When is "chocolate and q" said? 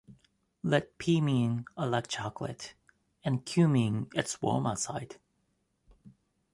2.07-3.67